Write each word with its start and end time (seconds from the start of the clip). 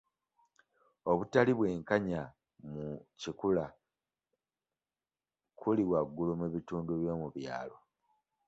Obutali 1.11 1.51
bwenkanya 1.57 2.21
mu 2.71 2.85
kikula 3.21 3.65
kuli 5.59 5.83
waggulu 5.91 6.31
mu 6.41 6.47
bitundu 6.53 6.91
by'omu 6.99 7.27
byalo. 7.35 7.77